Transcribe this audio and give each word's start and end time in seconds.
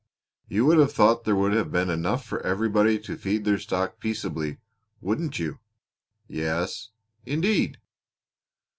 "You 0.47 0.65
would 0.65 0.79
have 0.79 0.91
thought 0.91 1.25
there 1.25 1.35
would 1.35 1.53
have 1.53 1.71
been 1.71 1.91
enough 1.91 2.25
for 2.25 2.41
everybody 2.41 2.97
to 2.97 3.15
feed 3.15 3.45
their 3.45 3.59
stock 3.59 3.99
peaceably, 3.99 4.57
wouldn't 4.99 5.37
you?" 5.37 5.59
"Yes, 6.27 6.89
indeed!" 7.23 7.77